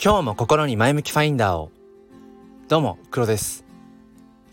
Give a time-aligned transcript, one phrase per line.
[0.00, 1.72] 今日も心に前向きファインダーを。
[2.68, 3.64] どうも黒です。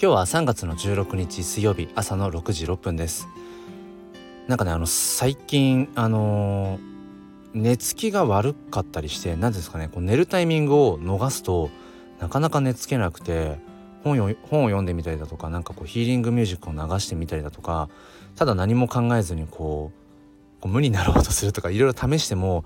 [0.02, 3.28] 今日は3月の16日水曜日朝の6時6分です。
[4.48, 6.82] なんかねあの最近あのー、
[7.54, 11.70] 寝つきが悪かったりして何ですかねこう寝るタイミングを逃すと
[12.20, 13.60] なかなか寝つけなくて
[14.04, 17.88] 本を本を読んでみたりだとかなんかこうヒーリングミュージックを流してみたりだとか
[18.36, 22.66] ただ何も考えずにこうこう無になろうとするとかいろいろ試しても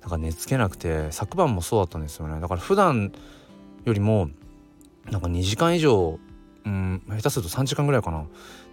[0.00, 2.40] なんか寝つけなくて昨晩もそうだったんですよね。
[2.40, 3.12] だから普段
[3.84, 4.30] よりも
[5.10, 6.18] なんか2時間以上
[6.64, 8.18] うん下手すると3時間ぐらいかな。
[8.18, 8.26] なん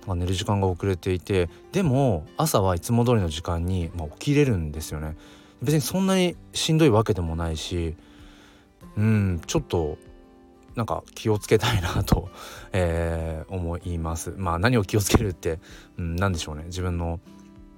[0.08, 5.18] か寝る時間が遅れていてでも朝はいつも通りの時間に、まあ、起きれるんですよね。
[5.62, 7.96] 別にそんなにしんどいわけでもないし
[8.96, 9.98] うんちょっと
[10.76, 12.30] なんか気をつけたいなと、
[12.72, 14.34] えー、思います。
[14.38, 15.60] まあ何を気をつけるって、
[15.98, 16.66] うん、何でしょうね。
[16.66, 17.20] 自分の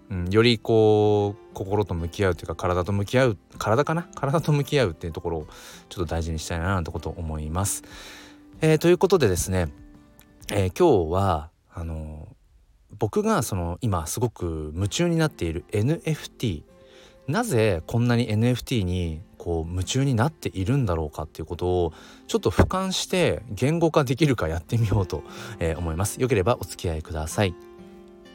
[0.10, 4.04] うん、よりこう心と向き合うというか体と向き合う体かな？
[4.16, 5.48] 体と向き合うっていうところを
[5.90, 7.84] ちょっと大事にしたいななんてことを思います。
[8.62, 9.70] えー、ということでですね、
[10.52, 12.28] えー、今日はあの
[12.98, 16.64] 僕がその今すごく夢中になっている NFT
[17.28, 21.94] なぜこんなに NFT にこう夢中になっているんだろうかっていうことを
[22.28, 25.24] ちょっと俯瞰して言語化できるかやってみようと、
[25.60, 26.20] え、思います。
[26.20, 27.54] よければお付き合いください。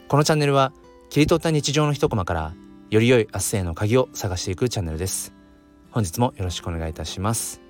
[0.08, 0.72] このチャンネルは
[1.14, 2.54] 切り取った日常の一コマから
[2.90, 5.32] より良い明日への鍵を探していくチャンネルです
[5.92, 7.60] 本日もよろしくお願いいたします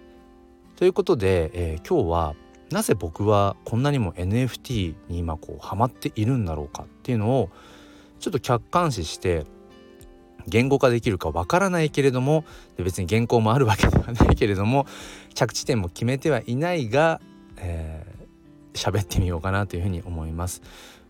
[0.76, 2.34] ということで、えー、今日は
[2.70, 7.50] なぜ僕はこんなにも NFT に今こうハマっているんだろうかっていうのを
[8.18, 9.44] ちょっと客観視して
[10.46, 12.46] 言語化できるかわからないけれども
[12.78, 14.86] 別に原稿もあるわけではないけれども
[15.34, 17.20] 着地点も決めてはいないが、
[17.58, 20.62] えー、喋ってみようかなというふうに思います。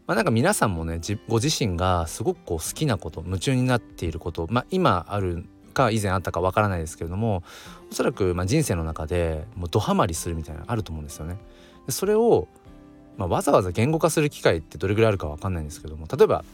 [0.06, 7.42] まあ、なんか皆さんもねご自身がすごくこう好きなこと夢中になっていること、まあ、今あるか以前あったかわからないですけれども
[7.90, 11.36] おそらくま人生の中でもうドハマりするみたいなのあると思うんですよね。
[11.88, 12.48] それを、
[13.18, 16.44] まあ、わざわざ言語化する機会ってどれぐらいあるかわかんないんですけども例えば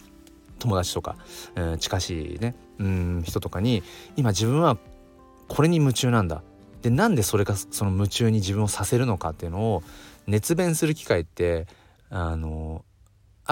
[0.59, 1.17] 友達とか、
[1.55, 3.85] うん、近しいねうん人とかに
[4.17, 4.77] 今自分は
[5.49, 6.43] これに夢中なんだ
[6.83, 9.83] でなんでそれがその夢中に自分をさせるのかっていうのを
[10.27, 11.67] 熱弁する機会って
[12.09, 12.85] あの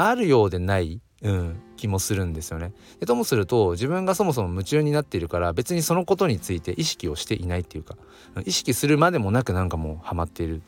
[0.06, 2.72] あるようでない、うん、気もするんですよね。
[3.00, 7.97] でともすると自分がそもそも夢中になっているから別にそのことについて意識をしていないっていうか
[8.44, 10.62] 意識するまでもなくなんかもうハマっている。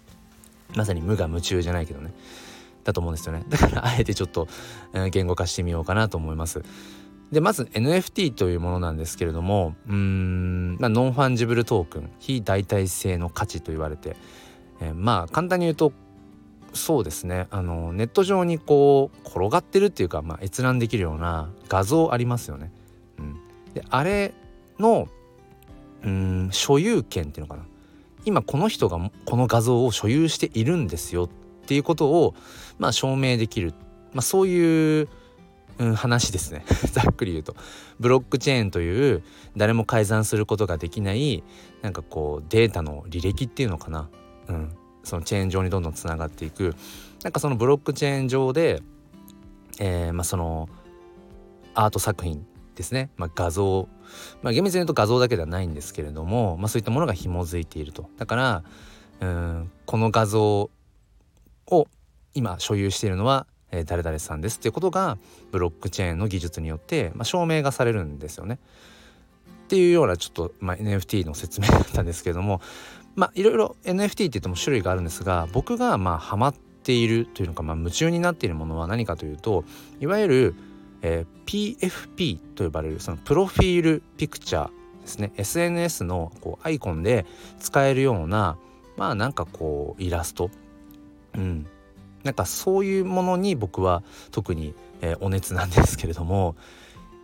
[0.76, 2.12] まさに無我夢中じゃないけどね。
[2.84, 3.44] だと思うんですよね。
[3.48, 4.48] だからあえてちょっと、
[4.94, 6.62] えー、言語化してみようかなと思います。
[7.32, 12.10] でまず NFT というものなんですけれどもうん、まあ、 non-fungible token。
[12.18, 14.16] 非代替性の価値と言われて、
[14.80, 15.92] えー、まあ簡単に言うと
[16.72, 17.46] そうですね。
[17.50, 22.72] あのネット上にこう転がってるっていうか、まあ、閲覧できるような画像ありますよね。
[23.18, 23.34] うん、
[23.74, 24.32] であれ
[24.78, 25.08] の
[26.04, 27.66] うん所有権っていうのかな。
[28.24, 31.28] 今この人がこの画像を所有しているんですよっ
[31.66, 32.34] ていうことを、
[32.78, 33.72] まあ、証明できる、
[34.12, 35.08] まあ、そういう、
[35.78, 36.64] うん、話ですね。
[36.92, 37.56] ざっくり言うと。
[37.98, 39.22] ブロックチェーンという
[39.56, 41.42] 誰も改ざんすることができない
[41.80, 44.10] なんかこうデータの履歴っていうのかな、
[44.48, 44.72] うん、
[45.04, 46.74] そのチェーン上にどんどんつながっていく。
[47.22, 48.82] なんかそのブロックチェーン上で、
[49.78, 50.68] えー、まあその
[51.74, 53.88] アート作品ですね、まあ、画像、
[54.42, 58.08] まあ、厳密に言うと画像だけではないんですけれども、まあ、そういったものが紐づいていると。
[58.16, 58.64] だから
[59.20, 60.70] うんこの画像
[61.66, 61.88] を
[62.32, 64.58] 今所有しているのは、えー、誰々さんです。
[64.58, 65.18] っていうことが
[65.52, 68.58] ブロックチェーンの技術によって、まあ、証明がされるんですよね。
[69.64, 72.60] っていうようなちょっと、まあ、NFT の説明だったんですけれども
[73.16, 79.64] まあいろいろ NFT って言っても種類があるんですが僕がまあハマっているというのか、まあ、夢中になっているものは何かというと
[80.00, 80.54] いわゆる、
[81.02, 84.70] えー、PFP と呼ばれるそのプロフィールピクチャー
[85.02, 85.32] ですね。
[85.36, 87.26] SNS のこうアイコンで
[87.58, 88.56] 使えるような
[88.96, 90.50] まあなんかこうイラスト。
[91.34, 91.66] うん。
[92.22, 96.54] なんかそういうものに僕は特に、えー、お熱なんですけれども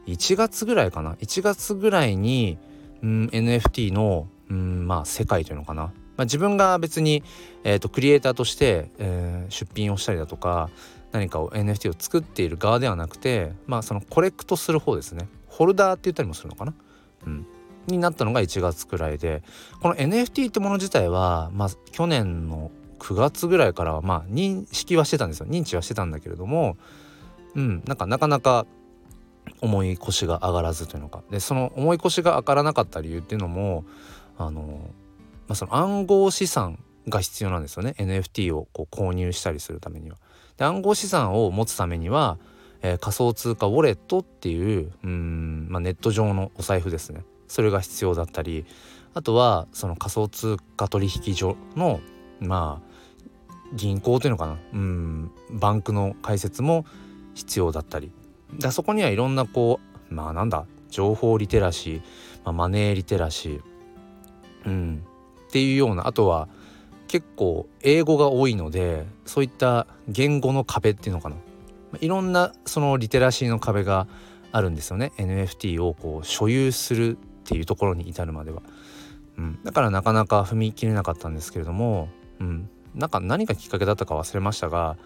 [0.06, 1.14] 1月ぐらいかな。
[1.14, 2.58] 1月ぐらいに、
[3.02, 7.22] うん、NFT のうんまあ世界というのかな、まあ、自分が別に、
[7.64, 10.70] えーと、クリエイターとして、えー、出品をしたりだとか
[11.12, 15.28] 何かを NFT を作っている側ではなくてまあそのコレクトする方ですね。
[15.48, 16.74] ホルダーって言ったりもするのかな、
[17.26, 17.46] うん、
[17.86, 19.42] になったのが1月くらいで
[19.80, 25.46] この NFT ってもの自体は、まあ、去年の9月ぐらいからはまあ認識はしてたんですよ。
[25.46, 26.76] 認知はしてたんだけれども
[27.54, 28.66] うんなんかなかなか
[29.60, 31.22] 重い腰が上がらずというのか。
[31.30, 33.84] でその重い腰が上がらなかった理由っていうのも
[34.38, 34.90] あの、
[35.48, 36.78] まあ、その暗号資産
[37.08, 37.94] が必要なんですよね。
[37.98, 40.16] NFT をこう購入したりするためには。
[40.56, 42.38] で暗号資産を持つためには、
[42.82, 47.24] えー、仮想通貨ウォレットっていううん、まあ、ネット上のお財布ですね。
[47.48, 48.64] それが必要だったり
[49.14, 52.00] あとはその仮想通貨取引所の
[52.40, 52.96] まあ
[53.74, 54.58] 銀行というのかな。
[54.72, 56.84] うんバンクの開設も
[57.34, 58.10] 必要だったり。
[58.58, 59.80] だそこにはいろんなこ
[60.10, 62.00] うまあなんだ情報リテラシー、
[62.44, 63.60] まあ、マネーリテラシー、
[64.66, 65.04] うん、
[65.48, 66.48] っていうようなあとは
[67.08, 71.36] 結構英語が多いのでそういった言語の壁っていうのかな。
[72.00, 74.06] いろんなそのリテラシーの壁が
[74.52, 75.12] あるんですよね。
[75.16, 78.62] NFT をこう所有するっていうところに至るまでは、
[79.38, 82.08] うん、だからなかなか踏み切れなかったんですけれども、
[82.40, 84.96] うん、なんか何がきっかけだったか忘れましたが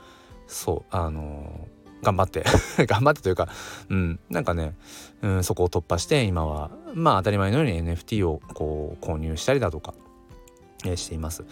[0.47, 2.45] そうあのー、頑張って。
[2.87, 3.49] 頑張ってというか、
[3.89, 4.75] うん、なんかね、
[5.23, 9.95] うん、そこを突破して今はまあ当たり前のように NFT をこう購入したりだとか、
[10.85, 11.45] えー、しています。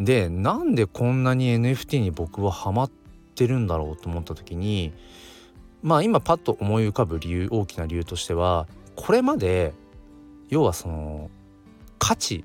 [0.00, 2.90] でなんでこんなに NFT に僕はハマっ
[3.34, 4.92] てるんだろうと思った時に
[5.82, 9.72] まあ今パッと思い浮かぶ理由大きな理由としてはこれまで
[10.48, 11.30] 要はその
[11.98, 12.44] 価値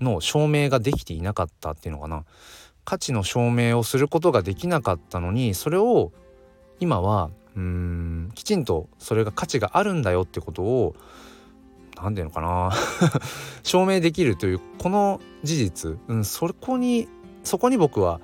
[0.00, 2.24] の証明ができていなかったっていうのかな。
[2.84, 6.12] 価値の証明をすることができなかったのにそれを
[6.80, 10.94] 今はうんきちんとそれが価値があるんだよってことを
[11.96, 12.72] 何て言うのかな。
[13.62, 17.08] 証明できるというこの事実、うん、そこに
[17.44, 18.20] そこに僕は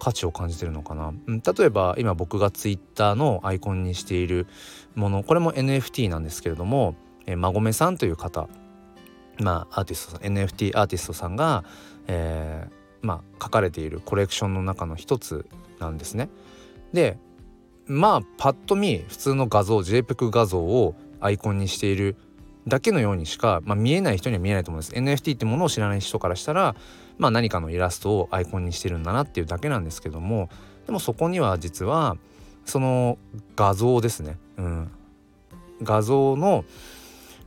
[0.00, 4.48] 価値を感じてるのかな、うん、例えば今僕が Twitter のアイコンにしている
[4.96, 6.96] ものこれも NFT なんですけれども
[7.26, 8.48] えー、さんという方
[9.38, 11.64] まあアーティストさん NFT アーティストさんが、
[12.06, 15.46] えー、まあ書かれているコレクションの中の一つ
[15.78, 16.28] なんですね。
[16.92, 17.18] で
[17.86, 22.16] まあパッと見普通の画像 JPEG 画像をアイコンにしている
[22.66, 24.92] だけのようにしか、まあ、見えない人には見えないと思うんです。
[24.92, 26.76] NFT ってものを知らない人からしたら、
[27.18, 30.48] まあ、何かのイラストをアイコンにしてるんだなっていうだけなんですけども
[30.86, 32.16] でもそこには実は
[32.64, 33.18] その
[33.56, 34.90] 画像ですね、うん、
[35.82, 36.64] 画像の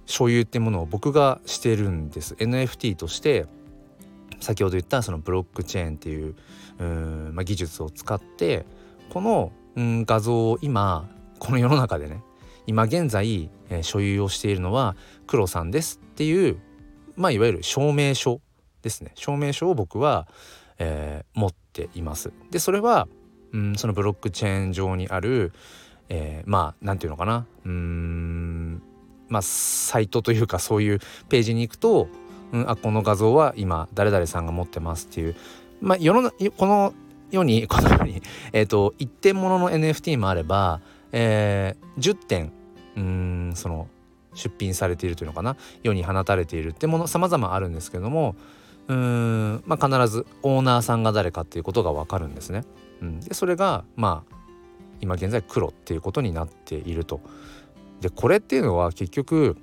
[0.05, 2.35] 所有ってものを僕がしてるんです。
[2.35, 3.47] NFT として
[4.41, 6.35] 先ほど言ったそのブロックチェーンっていう
[6.79, 8.65] うん、まあ、技術を使って
[9.09, 12.22] この、うん、画像を今この世の中でね
[12.68, 14.95] 今現在、えー、所有をしているのは
[15.27, 16.57] 黒さんですっていう
[17.16, 18.42] まあいわゆる証明書
[18.81, 20.27] ですね証明書を僕は、
[20.80, 22.31] えー、持っています。
[22.51, 23.07] でそれは、
[23.51, 25.54] うん、そのブロックチェーン上にある、
[26.10, 28.81] えー、まあ何て言うのかなうん
[29.28, 31.00] まあ、サイトというかそういう
[31.30, 32.07] ページに行くと、
[32.51, 35.36] うん、あこの画像は今誰々さんが持ってますっていう、
[35.81, 36.94] まあ、世のこの
[37.35, 38.21] 世にこのように、
[38.53, 42.51] えーと、一点ものの NFT もあれば、えー、10点
[42.97, 43.87] うんその
[44.33, 45.55] 出品されているというのかな？
[45.83, 48.35] 世に放たれているってもの様々あるんですけども
[48.87, 52.63] うん、まあ、必ずオーナーさんが誰かっていうことが分かるんですね。
[53.01, 54.35] うん、でそれがまあ
[55.01, 57.19] 今現在黒っていうことになっていると。
[58.01, 59.57] でこれっていうのは結局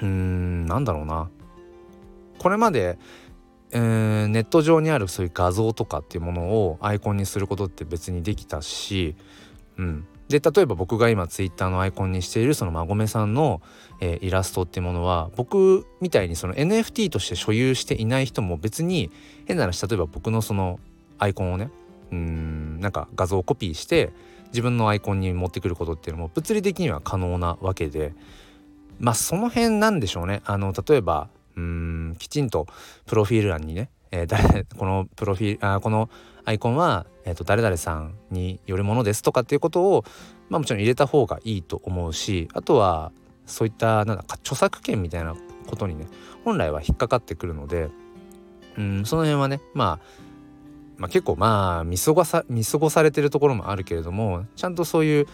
[0.00, 1.28] うーんなんだろうな
[2.38, 2.98] これまで、
[3.74, 9.16] えー、ネット上にあるそういう画像とかっていうものをアイコンにすることって別にできたし、
[9.76, 13.60] うん、で例えば僕が今ツイッターのアイコンにしているそのまごめさんの、
[14.00, 19.10] えー、イラストっていうものは僕みたいにその NFT として所有していない人も別に
[19.46, 20.78] 変な話例えば僕のその
[21.18, 21.70] アイコンをね
[22.12, 24.12] うんなんか画像をコピーして
[24.46, 28.14] 自分のアイコンに持ってくることっていうのも物理的には可能なわけで
[29.00, 30.40] まあその辺なんでしょうね。
[30.44, 32.66] あの例えばうんきちんと
[33.06, 36.10] プロフィール欄にね、えー、誰このプロフィールあこの
[36.44, 40.04] アイコンは、えーと、誰々さんによるものですとかっていうことを、
[40.48, 43.12] まあ、もちろん入れた方がいいと思うしあとは
[43.46, 45.34] そういったなんだ著作権みたいな
[45.66, 46.06] ことにね
[46.44, 47.88] 本来は引っかかってくるので
[48.76, 50.24] うんその辺はねまあ
[50.96, 55.26] まあ、結構まあ見過ごさ見過ごされてるところもあるけれどもちゃんとそういう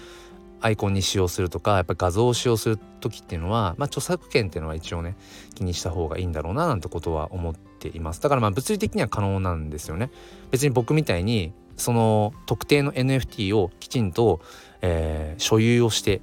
[0.60, 5.16] アイコンに使用するとかやっぱ画像を使用する時っていうのは、まあ、著作権っていうのは一応ね
[5.54, 8.20] 気にした方がいいんだろうななんてことは思っています。
[8.20, 10.10] だからまあ物理的には可能なんですよね。
[10.50, 14.40] 別に僕みたいにその特定の NFT をきちんと、
[14.82, 16.20] えー、所有をして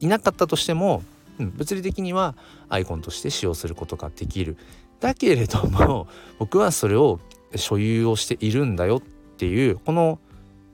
[0.00, 1.02] いなかったとしても、
[1.40, 2.36] うん、物理的には
[2.68, 4.56] アイコンとして使用することができる。
[5.00, 7.20] だけれども 僕はそれを
[7.56, 9.00] 所有をしているんだよっ
[9.36, 10.18] ていうこの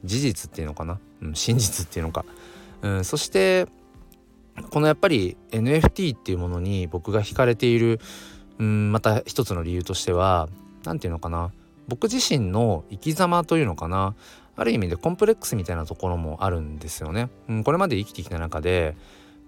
[0.05, 2.25] 事実っていうのかな、うん、真実っていうのか、
[2.85, 3.67] うん、そして
[4.71, 7.99] このやっぱり NFT っていうものに僕が惹かれている、
[8.59, 10.51] うん、また一つの理由としては
[10.85, 11.51] 何て言うのかな
[11.89, 14.15] 僕自身の生き様というのかな
[14.55, 17.29] ある意味でコンプレックスみたいなところもあるんですよね。
[17.49, 18.97] うん、これまで生きてきた中で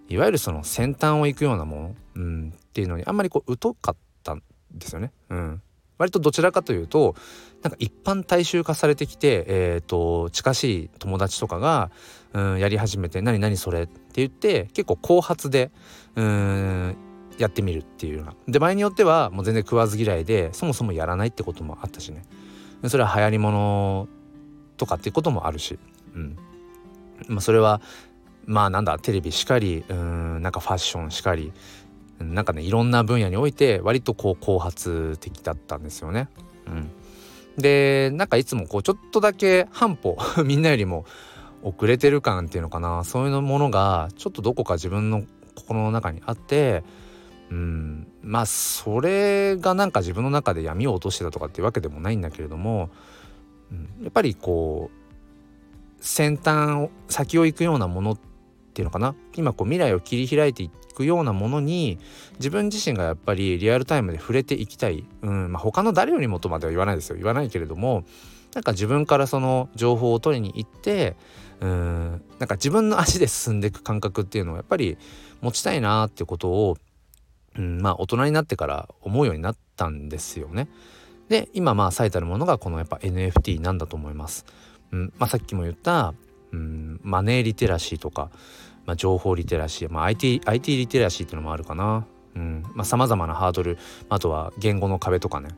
[0.09, 5.13] いわゆるその先端を行くようなもの、うん、っていうのにあんまりこう疎かったんですよね。
[5.29, 5.63] うん、
[5.99, 7.15] 割とどちらかというと
[7.63, 11.91] なんか一般大衆化されてきて、えーと、近しい友達とかが、
[12.33, 15.71] うん、やり始めて「何何それ?」って言って結構後発で
[16.15, 16.97] うん
[17.39, 18.35] やってみるっていうような。
[18.49, 22.23] で場合によってはもう全然食わず嫌いでそもそもやらないってこともあったしね。
[22.89, 24.09] それは流行り物
[24.77, 25.79] とかっていうこともあるし、
[26.15, 26.37] うん。
[27.29, 27.81] まあ、それは
[28.45, 31.53] まあなんだテレビしかりうんなんかファッションしかり
[32.21, 36.29] なんかねいろんな分野において割とこう後発的だったんですよね。
[36.67, 36.91] うん、
[37.59, 41.05] でなんかいつもこうちょっとだけ半歩 みんなよりも
[41.63, 43.05] 遅れてる感っていうのかな。
[43.05, 46.85] そういうものがちょっとどこか自分の心の中にあって
[47.51, 48.07] うん。
[48.23, 52.91] まあそれがなんか自分の中で闇を落としてたとかっていうわけでもないんだけれども、
[53.71, 58.36] うん、やっぱりこう先端先を行くようなものって
[58.77, 59.15] ていうのかな？
[59.35, 61.99] 今こう未来を切り開いていくようなものに
[62.35, 68.05] 自分自身がやっぱりリアルタイムで触れていきたい、うんまあ、他の誰よりもとまでは言わないですよ言わないけれども
[68.53, 71.17] なんか自分からその情報を取りに行って
[71.61, 74.99] うんなんか自分の足で進んでいく感覚っていうのをやっぱり
[75.41, 76.77] 持ちたいなっていうことを
[77.59, 80.69] うん、まあ大人になってから思うようになったんですよね。
[81.31, 84.45] で今まあ最たるものがこのやっぱ NFT なんだと思います。
[84.93, 86.13] うんまあ、さっきも言った、
[86.57, 88.31] うん、マネーリテラシーとか、
[88.87, 92.07] まあ、情報リテラシー、まあ、IT, IT リテラシーっていうのもあるかな。
[92.35, 93.79] うんまあ、様々なハードル
[94.11, 95.49] あとは言語の壁とかね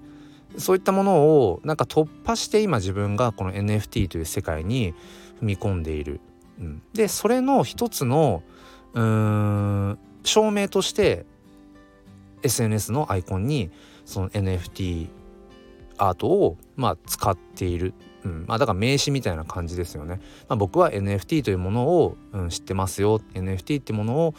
[0.59, 4.95] そういったものをなんか突破して今自分がこの NFT という世界に
[5.41, 6.21] 踏み込んでいる。
[6.61, 8.43] うん、でそれの一つの
[8.95, 11.27] うん証明として
[12.43, 13.71] SNS のアイコンに
[14.05, 15.09] その NFT
[15.99, 17.93] アートをまあ使っている、
[18.29, 18.45] うん。
[18.47, 20.21] まあ、だから名刺みたいな感じですよね。
[20.49, 23.21] まあ、僕は NFT というものを、うん、知ってますよ。
[23.35, 24.35] NFT ってものを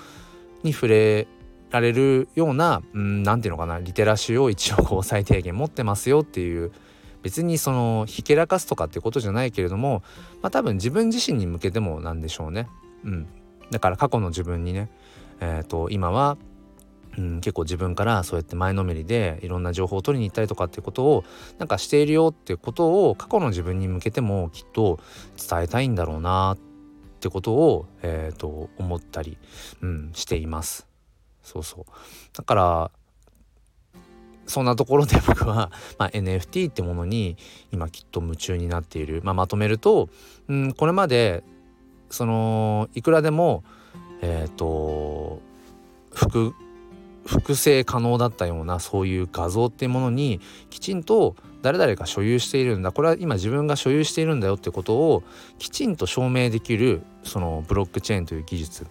[0.63, 1.27] に触れ
[1.72, 3.79] られるような何、うん、て言うのかな。
[3.79, 6.22] リテラシーを一応こう最低限持ってますよ。
[6.22, 6.72] っていう
[7.24, 10.03] 別にそのひけらかすとかってことじゃないけれども、
[10.41, 12.67] まあ、多分自分自身に向けてもなんでしょうね。
[13.03, 13.27] うん、
[13.72, 14.89] だから過去の自分にね、
[15.39, 16.38] えーと今は
[17.18, 21.24] うん、結構自分からそうやって前のめりでいろんな情報を取りに行ったりとかっていうことを
[21.58, 25.00] なんかしているよってことを過去の自分に向けてもきっと
[25.38, 26.58] 伝えたいんだろうなっ
[27.20, 29.38] てことを、えーと、思ったり、
[29.82, 30.88] うん、しています。
[31.44, 31.86] そうそう
[32.38, 32.92] だから
[34.46, 37.38] そんなところで僕は、 まあ、NFT ってものに
[37.72, 40.10] 今きっと夢中になっている、まあ、まとめると、
[40.48, 41.44] うん、これまで
[42.10, 43.63] そのいくらでも
[44.22, 45.42] えっ、ー、と
[46.13, 46.54] 服
[47.29, 55.24] 複製可能だったようなそういう画像っていうものにきちんと誰々が所有しているんだこれは今自分が所有しているんだよってことを
[55.59, 58.88] きちんと証明できるそのブロックチェーンという技術、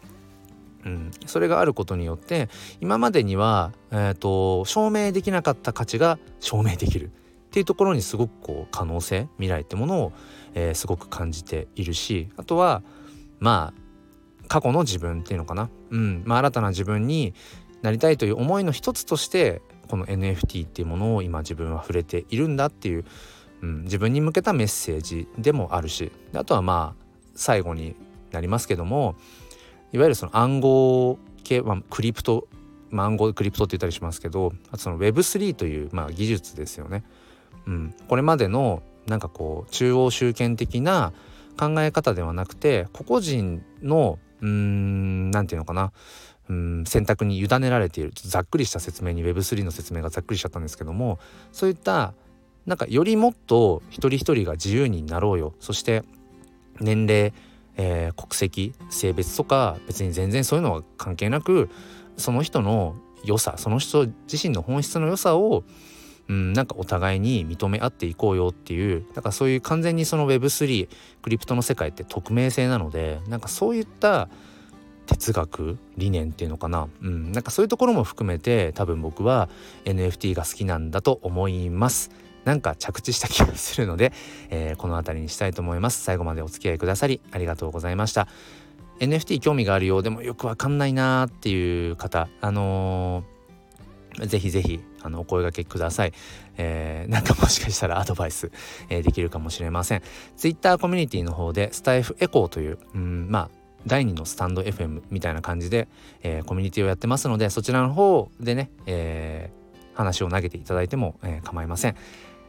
[0.86, 2.48] うん、それがあることによって
[2.80, 7.10] 今までには、えーと、証明できなかった価値が証明できる。
[7.48, 10.12] っていうところにすごくこう可能性未来ってものを、
[10.52, 12.82] えー、すごく感じているしあとは
[13.40, 13.88] まあ
[14.48, 16.22] 過去の自分っていうのかな、うん。
[16.24, 17.34] まあ、新たな自分に
[17.82, 23.04] なりたいという思いの一つとしてこの NFT っていうものを今自分は触れているんだっていう、
[23.62, 27.04] うん、自分に向けたメッセージでもあるしあとはまあ
[27.34, 27.94] 最後に
[28.32, 29.16] なりますけども
[29.92, 32.46] いわゆるその暗号系、まあ、クリプト、
[32.90, 37.04] まあ、暗号クリプトって言ったりしますけどあとその Web3 という、まあ、技術ですよね。
[37.66, 41.12] うん、これまでのなんかこう中央集権的な
[41.58, 45.92] 考え方ではなくて個々人のうーん何て言うのかな
[46.48, 48.12] うん選択に委ねられている。
[48.14, 51.18] ざっくりした説明に Web3 の説明がざっくりしちゃったんですけども
[51.52, 52.14] そういった
[52.66, 55.54] なんかよりもっと一人一人が自由になろうよ。
[55.60, 56.04] そして
[56.80, 57.32] 年齢、
[57.76, 61.68] えー、国籍性別とか別に全然そういうのは関係なく
[62.16, 65.64] その人の良さその人自身の本質の良さを
[66.28, 70.88] うん、なんかお互いに認め合っていこうよっていうだからそういう完全にその Web3
[71.22, 74.28] クリプトの世界って匿名性なのでなんかそういった
[75.08, 79.48] 哲学理念っていうのかな、うん、なんかそういうところも含めて多分僕は
[79.84, 82.10] NFT が好きなんだと思います。
[82.44, 84.12] なんか着地した気がするので、
[84.48, 86.02] えー、この辺りにしたいと思います。
[86.02, 88.28] 最後までお付き合いくださりありがとうございました。
[89.00, 96.12] NFT 興味があるようでもよくわかんないなーっていう方あのー、ぜひぜひあのお声がけください、
[96.56, 98.50] えー、なんかもしかしたらアドバイス、
[98.88, 100.02] えー、できるかもしれません。
[100.36, 105.88] Twitter コミュニティの方でスタイフエコーという、うん、まあ第2のスタンド FM みたいな感じで、
[106.22, 111.96] えー、コミュニティをやってますのでそちらの方でね、えー、話を投げていただいても、えー、構いません。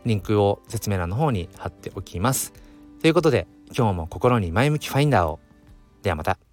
[0.05, 2.53] リンクを説明欄の方に貼っておきます。
[3.01, 5.39] ということで今日も心に前向きファインダーを。
[6.01, 6.48] ではまた。